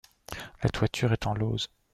La 0.63 0.69
toiture 0.71 1.13
est 1.13 1.27
en 1.27 1.35
lauze. 1.35 1.69